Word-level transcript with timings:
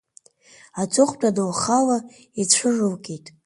Аҵыхәтәан 0.81 1.37
лхала 1.51 1.97
ицәырылгеит. 2.41 3.25